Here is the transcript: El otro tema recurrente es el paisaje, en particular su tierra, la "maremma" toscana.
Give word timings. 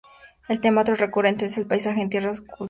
El 0.49 0.55
otro 0.57 0.61
tema 0.63 0.83
recurrente 0.83 1.45
es 1.45 1.59
el 1.59 1.67
paisaje, 1.67 2.01
en 2.01 2.07
particular 2.07 2.33
su 2.35 2.41
tierra, 2.41 2.41
la 2.41 2.47
"maremma" 2.47 2.49
toscana. 2.49 2.57